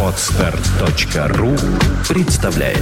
Отстар.ру 0.00 1.56
представляет 2.08 2.78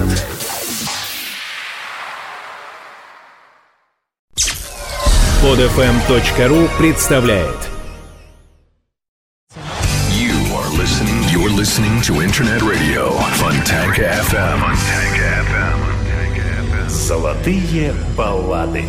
Подфм.ру 5.41 6.69
представляет 6.79 7.57
You 10.11 10.35
are 10.53 10.71
listening. 10.77 11.23
You're 11.31 11.49
listening 11.49 12.03
to 12.03 12.21
Internet 12.21 12.61
Radio 12.61 13.13
Fontanka 13.39 14.03
FM. 14.29 14.61
Fontanka 14.61 15.43
FM. 15.47 16.89
Золотые 16.91 17.95
баллады. 18.15 18.85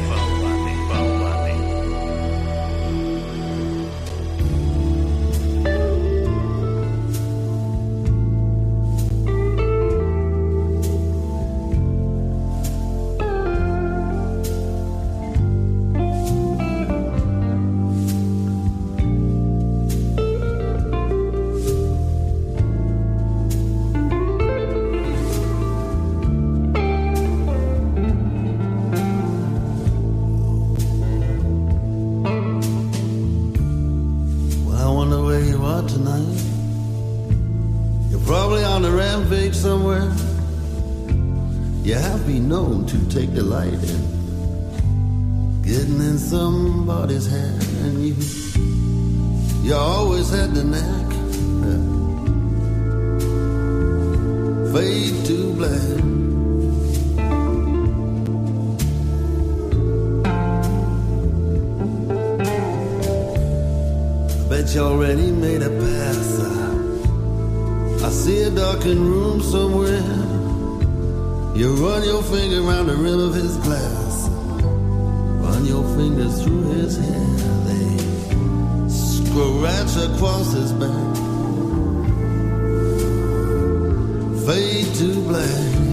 Fade 84.45 84.93
to 84.95 85.21
black. 85.21 85.92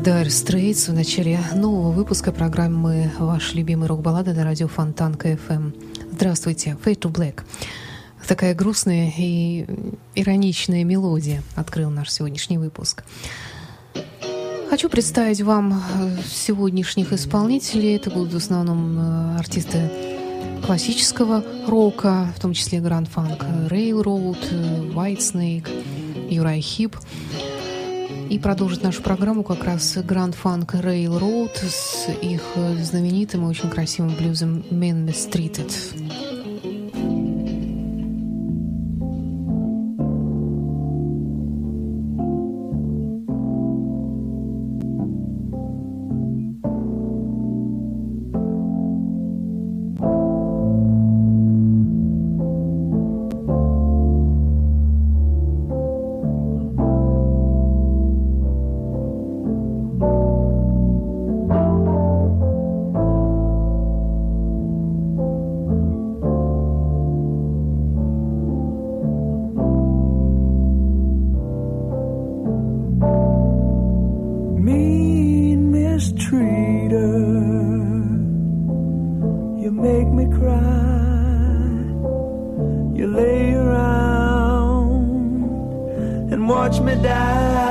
Dire 0.00 0.28
Straits 0.28 0.90
в 0.90 0.94
начале 0.94 1.38
нового 1.54 1.90
выпуска 1.90 2.32
программы 2.32 3.12
«Ваш 3.18 3.52
любимый 3.52 3.86
рок-баллада» 3.86 4.32
на 4.32 4.44
радио 4.44 4.66
Фонтанка 4.66 5.32
FM. 5.32 5.74
Здравствуйте, 6.12 6.78
Fade 6.82 7.00
to 7.00 7.12
Black. 7.12 7.42
Такая 8.26 8.54
грустная 8.54 9.12
и 9.14 9.66
ироничная 10.14 10.84
мелодия 10.84 11.42
открыл 11.54 11.90
наш 11.90 12.10
сегодняшний 12.10 12.56
выпуск. 12.56 13.04
Хочу 14.70 14.88
представить 14.88 15.42
вам 15.42 15.82
сегодняшних 16.26 17.12
исполнителей. 17.12 17.96
Это 17.96 18.10
будут 18.10 18.32
в 18.32 18.36
основном 18.38 18.98
э, 18.98 19.38
артисты 19.38 19.90
классического 20.64 21.44
рока, 21.66 22.32
в 22.34 22.40
том 22.40 22.54
числе 22.54 22.78
Grand 22.78 23.06
Funk 23.14 23.68
Railroad, 23.68 24.38
э, 24.50 24.94
White 24.94 25.18
Snake, 25.18 25.68
Юрай 26.30 26.62
Хип. 26.62 26.96
И 28.30 28.38
продолжит 28.38 28.84
нашу 28.84 29.02
программу 29.02 29.42
как 29.42 29.64
раз 29.64 29.96
Grand 29.96 30.36
Funk 30.40 30.80
Railroad 30.80 31.50
с 31.68 32.08
их 32.22 32.42
знаменитым 32.80 33.44
и 33.44 33.48
очень 33.48 33.68
красивым 33.68 34.14
блюзом 34.14 34.64
Man 34.70 35.04
Mistreated. 35.04 36.29
Watch 86.50 86.80
me 86.80 86.96
die. 86.96 87.69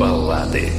Баллады. 0.00 0.72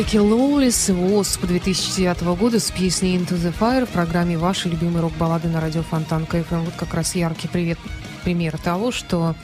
Blackie 0.00 0.16
Lawless 0.16 0.88
и 0.88 0.92
W.A.S.P. 0.92 1.46
2009 1.46 2.22
года 2.38 2.58
с 2.58 2.70
песней 2.70 3.18
Into 3.18 3.36
the 3.36 3.52
Fire 3.52 3.84
в 3.84 3.90
программе 3.90 4.38
«Ваши 4.38 4.70
любимые 4.70 5.02
рок-баллады» 5.02 5.48
на 5.48 5.60
радио 5.60 5.82
Фонтанка 5.82 6.24
FM. 6.24 6.60
Вот 6.64 6.72
как 6.78 6.94
раз 6.94 7.14
яркий 7.14 7.48
привет, 7.48 7.78
пример 8.24 8.56
того, 8.56 8.92
что 8.92 9.36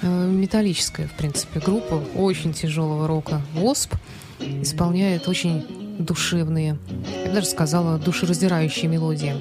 э, 0.00 0.06
металлическая, 0.30 1.08
в 1.08 1.14
принципе, 1.14 1.58
группа 1.58 1.94
очень 2.14 2.52
тяжелого 2.52 3.08
рока 3.08 3.42
W.A.S.P. 3.56 3.96
исполняет 4.38 5.26
очень 5.26 5.66
душевные, 5.98 6.78
я 7.24 7.30
бы 7.30 7.34
даже 7.34 7.48
сказала, 7.48 7.98
душераздирающие 7.98 8.88
мелодии 8.88 9.34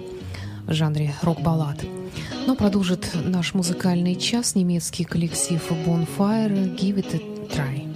в 0.65 0.73
жанре 0.73 1.13
рок-баллад. 1.21 1.85
Но 2.47 2.55
продолжит 2.55 3.11
наш 3.13 3.53
музыкальный 3.53 4.15
час 4.15 4.55
немецкий 4.55 5.03
коллектив 5.03 5.61
Bonfire 5.85 6.75
«Give 6.75 6.95
it 6.95 7.15
a 7.15 7.55
try». 7.55 7.90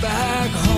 Back 0.00 0.50
home. 0.50 0.77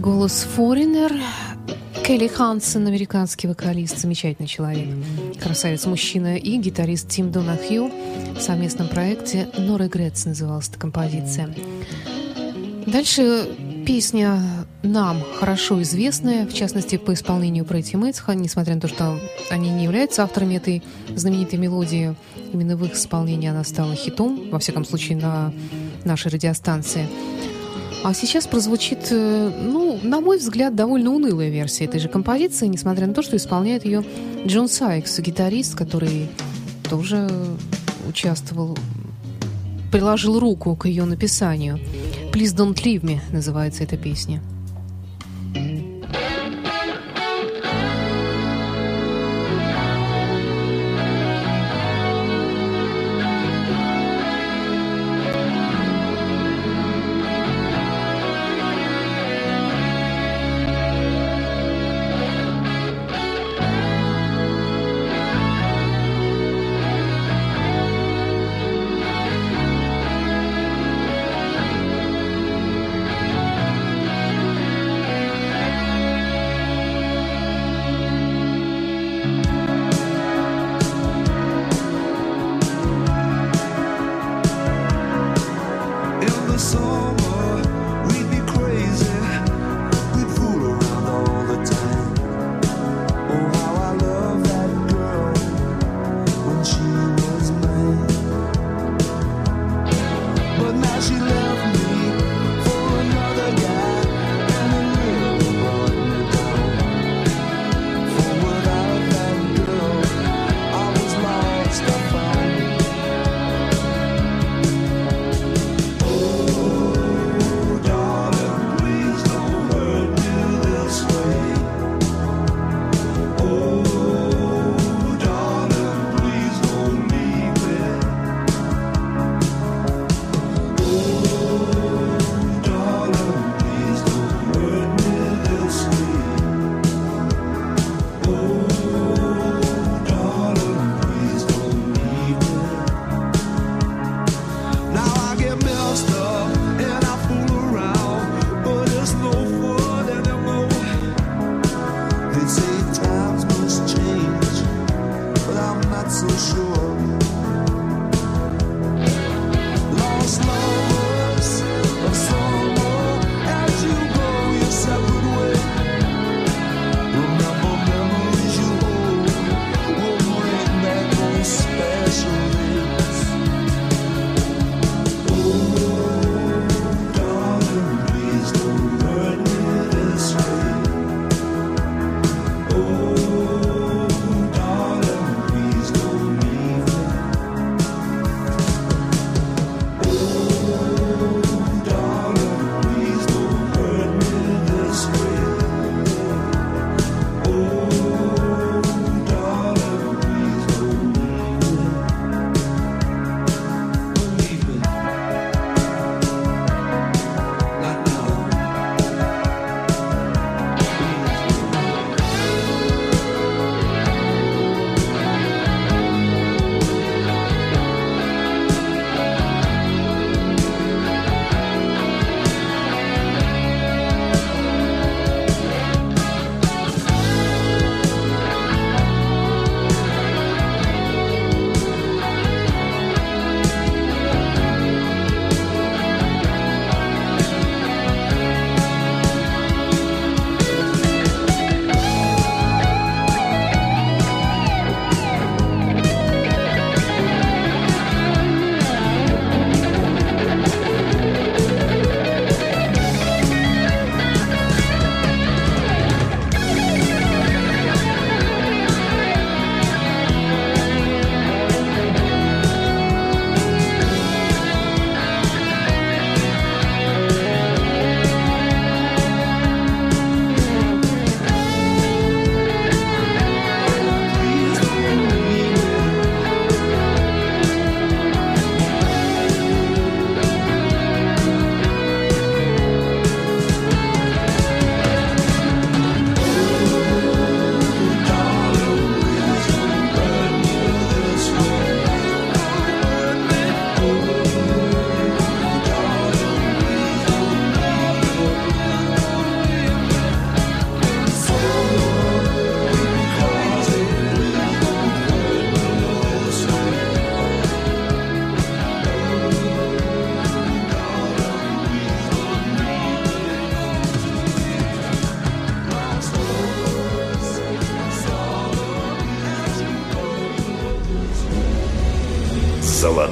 Голос 0.00 0.46
Foreigner 0.56 1.12
Келли 2.06 2.28
Хансен, 2.28 2.86
американский 2.86 3.48
вокалист, 3.48 3.98
замечательный 3.98 4.46
человек, 4.46 4.88
красавец-мужчина 5.42 6.36
и 6.36 6.56
гитарист 6.56 7.08
Тим 7.08 7.32
Донахью 7.32 7.90
в 8.38 8.40
совместном 8.40 8.86
проекте 8.86 9.48
«No 9.58 9.76
Regrets» 9.76 10.28
называлась 10.28 10.68
эта 10.68 10.78
композиция. 10.78 11.52
Дальше 12.86 13.48
песня 13.84 14.40
нам 14.84 15.20
хорошо 15.40 15.82
известная, 15.82 16.46
в 16.46 16.54
частности, 16.54 16.96
по 16.96 17.12
исполнению 17.12 17.64
Бретти 17.64 17.96
Мэтс, 17.96 18.22
несмотря 18.28 18.76
на 18.76 18.80
то, 18.80 18.88
что 18.88 19.18
они 19.50 19.70
не 19.70 19.82
являются 19.82 20.22
авторами 20.22 20.54
этой 20.54 20.84
знаменитой 21.16 21.58
мелодии, 21.58 22.14
именно 22.52 22.76
в 22.76 22.84
их 22.84 22.94
исполнении 22.94 23.48
она 23.48 23.64
стала 23.64 23.96
хитом, 23.96 24.48
во 24.50 24.60
всяком 24.60 24.84
случае, 24.84 25.18
на 25.18 25.52
нашей 26.04 26.30
радиостанции. 26.30 27.08
А 28.04 28.14
сейчас 28.14 28.46
прозвучит, 28.46 29.08
э, 29.10 29.50
ну, 29.60 29.98
на 30.02 30.20
мой 30.20 30.38
взгляд, 30.38 30.74
довольно 30.74 31.10
унылая 31.10 31.50
версия 31.50 31.84
этой 31.84 31.98
же 31.98 32.08
композиции, 32.08 32.66
несмотря 32.66 33.06
на 33.06 33.14
то, 33.14 33.22
что 33.22 33.36
исполняет 33.36 33.84
ее 33.84 34.04
Джон 34.46 34.68
Сайкс, 34.68 35.18
гитарист, 35.18 35.74
который 35.74 36.28
тоже 36.88 37.28
участвовал, 38.08 38.78
приложил 39.90 40.38
руку 40.38 40.76
к 40.76 40.86
ее 40.86 41.04
написанию. 41.04 41.80
«Please 42.32 42.54
don't 42.56 42.76
leave 42.84 43.02
me» 43.02 43.20
называется 43.32 43.82
эта 43.82 43.96
песня. 43.96 44.40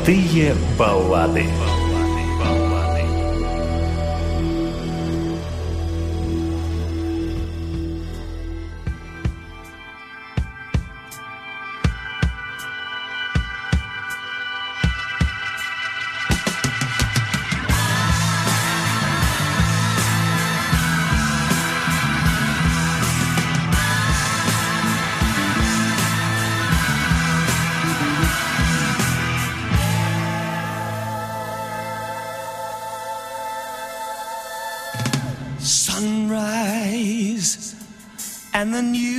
Золотые 0.06 0.54
баллады. 0.78 1.55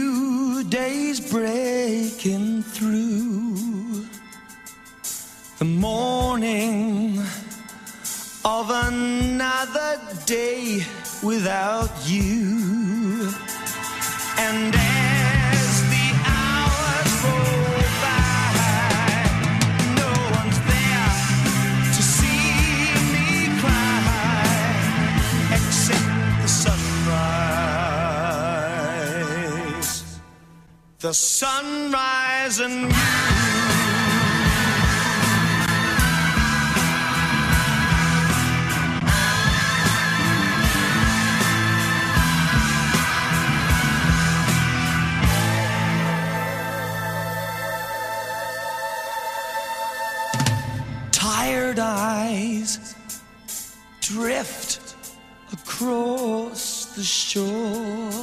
New 0.07 0.63
day's 0.63 1.19
breaking 1.19 2.61
through. 2.63 4.05
The 5.59 5.65
morning 5.65 7.19
of 8.45 8.69
another 8.69 9.99
day 10.25 10.83
without 11.23 11.91
you. 12.05 13.31
And 14.39 14.86
The 30.99 31.13
sunrise 31.13 32.59
and 32.59 32.89
you. 32.89 32.97
Tired 51.11 51.77
eyes 51.77 52.95
drift 54.01 54.95
across 55.53 56.85
the 56.95 57.03
shore, 57.03 58.16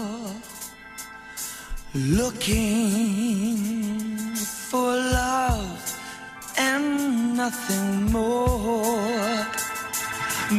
looking 1.94 3.56
for 4.34 4.96
love 4.96 5.96
and 6.58 7.36
nothing 7.36 8.10
more. 8.10 9.46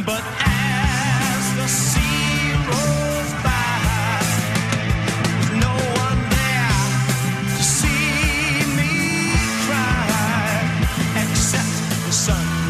But 0.06 0.24
as 0.40 1.54
the 1.56 1.68
sea 1.68 2.52
rolls 2.68 3.32
by, 3.44 4.22
no 5.60 5.74
one 6.04 6.20
there 6.32 6.80
to 7.56 7.62
see 7.62 8.64
me 8.78 8.92
cry 9.66 10.64
except 11.22 11.76
the 12.06 12.12
sunrise. 12.12 12.64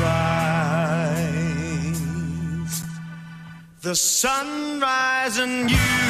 The 3.82 3.94
sunrise 3.94 5.38
and 5.38 5.70
you. 5.70 6.05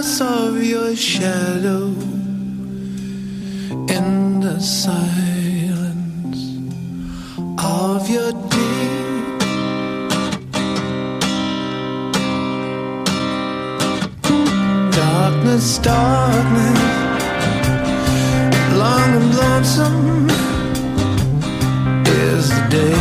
Coolness 0.00 0.20
of 0.20 0.62
your 0.62 0.96
shadow, 0.96 1.88
in 3.88 4.40
the 4.40 4.58
silence 4.58 6.40
of 7.58 8.08
your 8.08 8.32
deep. 8.32 9.38
Darkness, 14.92 15.78
darkness, 15.78 16.80
long 18.78 19.10
and 19.18 19.34
lonesome 19.36 20.30
is 22.06 22.48
the 22.48 22.68
day 22.70 22.99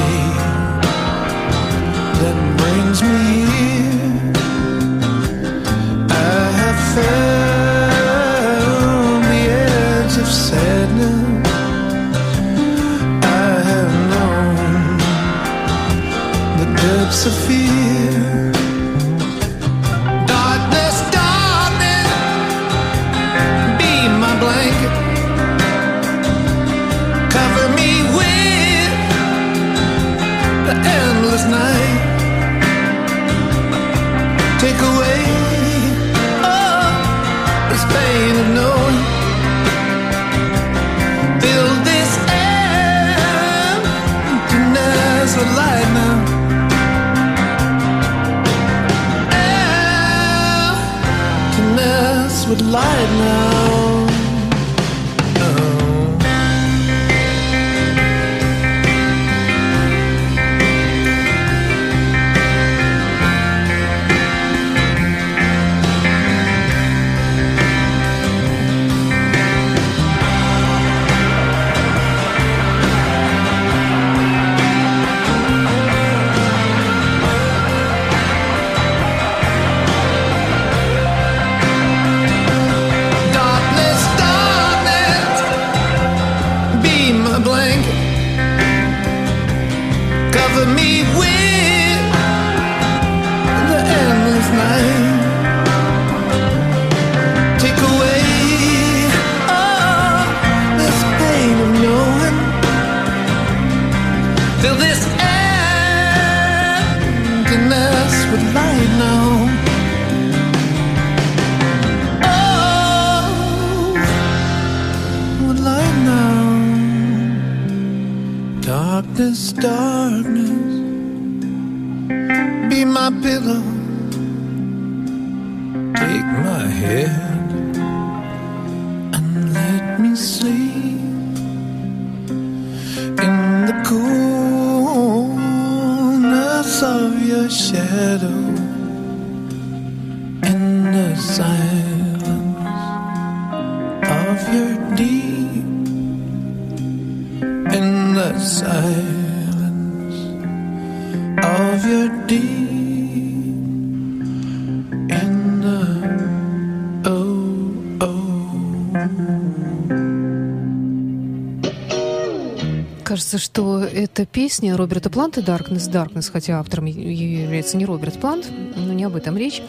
эта 164.00 164.26
песня 164.26 164.78
Роберта 164.78 165.10
Планта 165.10 165.42
«Darkness, 165.42 165.92
Darkness», 165.92 166.32
хотя 166.32 166.60
автором 166.60 166.86
является 166.86 167.76
не 167.76 167.84
Роберт 167.84 168.18
Плант, 168.18 168.50
но 168.78 168.94
не 168.94 169.04
об 169.04 169.18
этом 169.18 169.36
речь, 169.36 169.62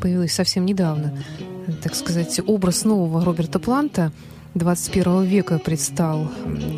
появилась 0.00 0.32
совсем 0.32 0.66
недавно. 0.66 1.16
Так 1.84 1.94
сказать, 1.94 2.40
образ 2.44 2.84
нового 2.84 3.24
Роберта 3.24 3.60
Планта 3.60 4.10
21 4.54 5.22
века 5.22 5.60
предстал 5.60 6.28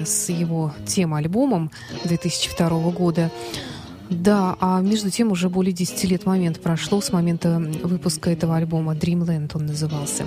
с 0.05 0.29
его 0.29 0.75
тем-альбомом 0.87 1.71
2002 2.05 2.69
года. 2.91 3.31
Да, 4.11 4.57
а 4.61 4.81
между 4.83 5.11
тем 5.11 5.33
уже 5.33 5.49
более 5.49 5.73
10 5.73 6.05
лет 6.05 6.27
момент 6.27 6.61
прошло 6.61 7.01
с 7.01 7.11
момента 7.11 7.59
выпуска 7.85 8.29
этого 8.29 8.55
альбома 8.57 8.95
«Dreamland» 8.95 9.53
он 9.55 9.65
назывался. 9.65 10.25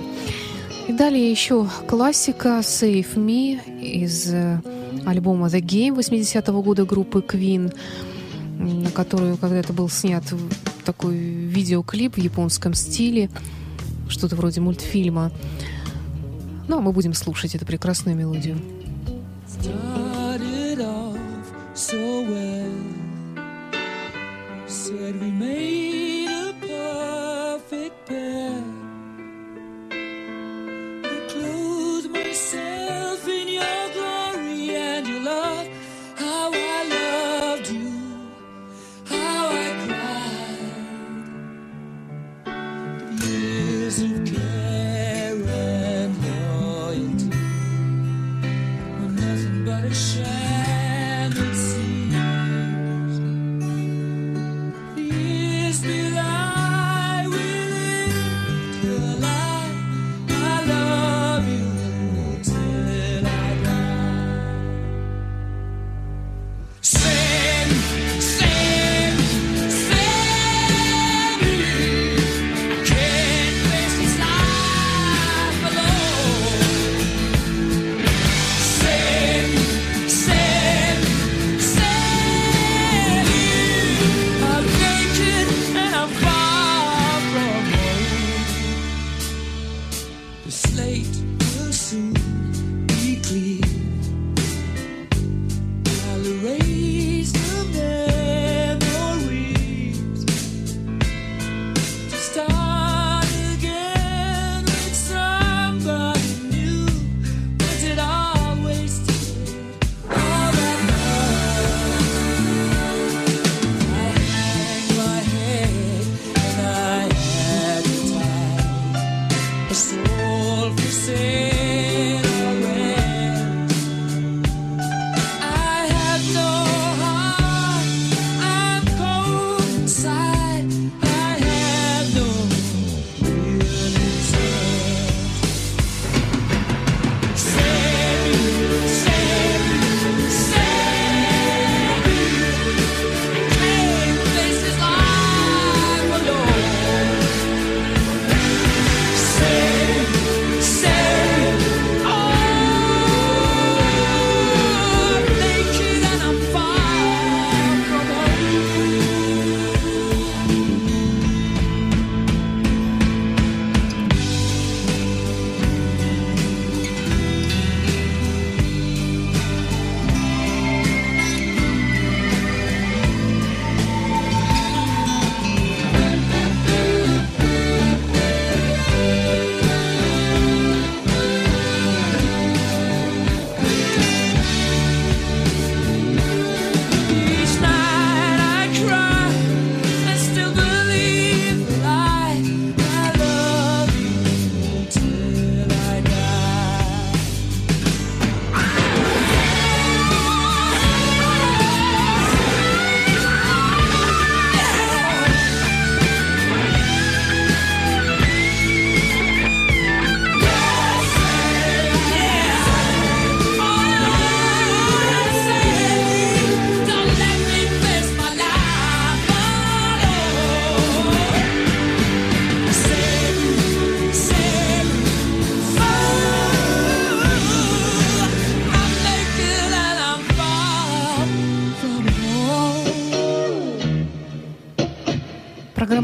И 0.88 0.92
далее 0.92 1.30
еще 1.30 1.68
классика 1.86 2.58
«Save 2.58 3.14
Me» 3.14 3.60
из 3.80 4.32
э, 4.32 4.60
альбома 5.04 5.46
«The 5.46 5.60
Game» 5.60 5.98
80-го 5.98 6.62
года 6.62 6.84
группы 6.84 7.20
Queen, 7.20 7.74
на 8.58 8.90
которую 8.90 9.36
когда-то 9.36 9.72
был 9.72 9.88
снят 9.88 10.24
такой 10.84 11.16
видеоклип 11.16 12.16
в 12.16 12.18
японском 12.18 12.74
стиле, 12.74 13.30
что-то 14.08 14.36
вроде 14.36 14.60
мультфильма. 14.60 15.32
Ну, 16.68 16.78
а 16.78 16.80
мы 16.80 16.92
будем 16.92 17.14
слушать 17.14 17.54
эту 17.54 17.66
прекрасную 17.66 18.16
мелодию. 18.16 18.56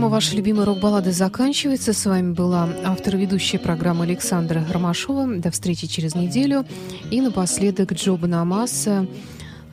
«Ваши 0.08 0.36
любимые 0.36 0.64
рок-баллады» 0.64 1.12
заканчивается. 1.12 1.92
С 1.92 2.06
вами 2.06 2.32
была 2.32 2.68
автор-ведущая 2.84 3.58
программы 3.58 4.04
Александра 4.04 4.64
Ромашова. 4.70 5.26
До 5.36 5.50
встречи 5.50 5.86
через 5.86 6.14
неделю. 6.14 6.64
И 7.10 7.20
напоследок 7.20 7.92
Джо 7.92 8.16
Банамаса 8.16 9.06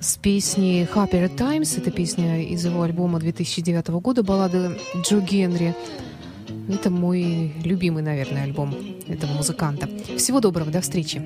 с 0.01 0.17
песней 0.17 0.83
«Happier 0.83 1.33
Times». 1.33 1.77
Это 1.77 1.89
песня 1.89 2.43
из 2.43 2.65
его 2.65 2.81
альбома 2.81 3.19
2009 3.19 3.87
года, 4.01 4.23
баллада 4.23 4.77
Джо 5.01 5.19
Генри. 5.21 5.73
Это 6.67 6.89
мой 6.89 7.53
любимый, 7.63 8.03
наверное, 8.03 8.43
альбом 8.43 8.75
этого 9.07 9.31
музыканта. 9.31 9.89
Всего 10.17 10.41
доброго, 10.41 10.69
до 10.69 10.81
встречи. 10.81 11.21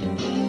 thank 0.00 0.20
you 0.20 0.47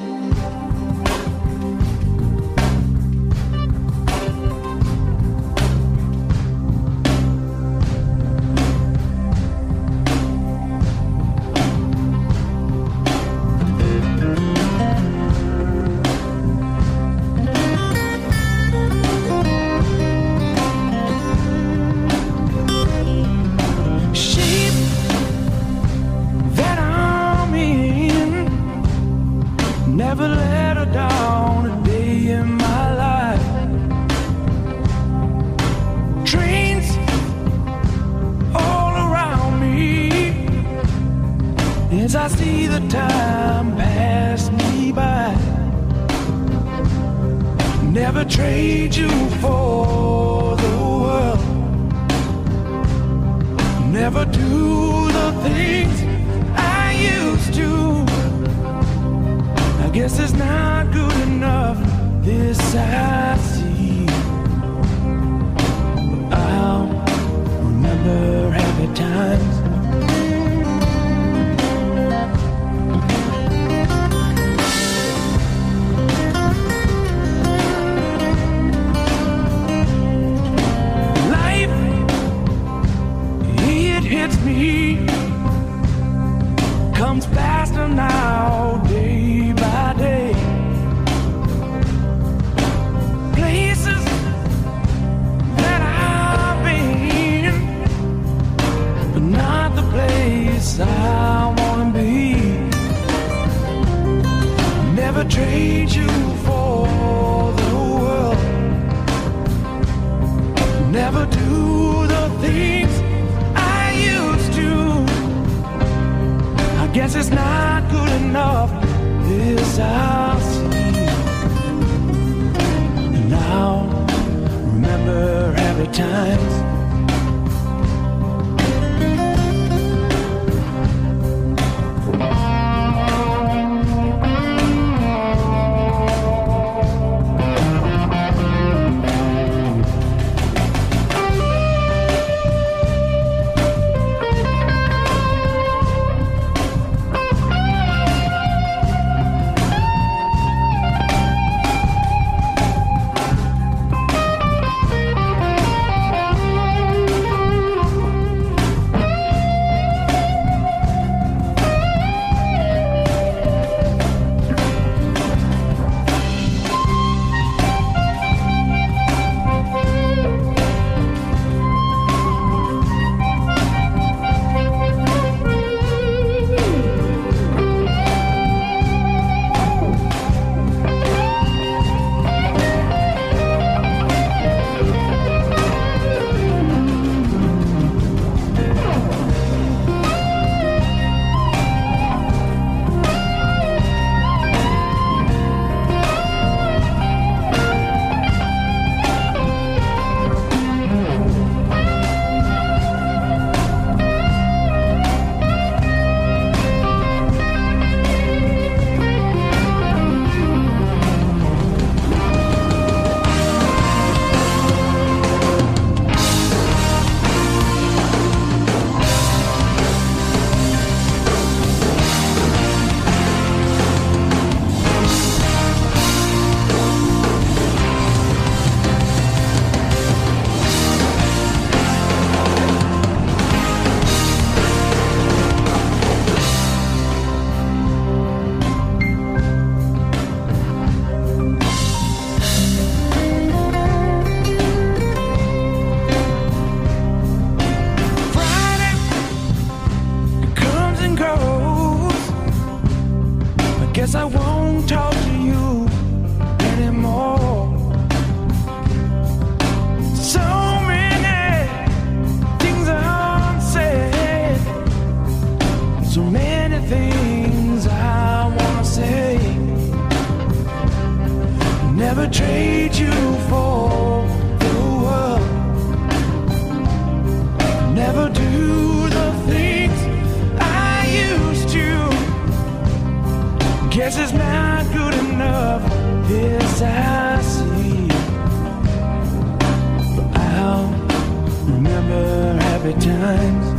Good 292.90 293.02
times. 293.02 293.79